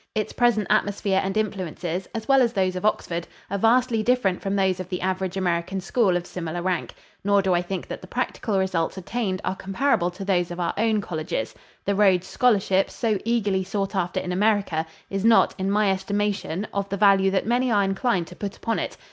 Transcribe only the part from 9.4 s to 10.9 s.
are comparable to those of our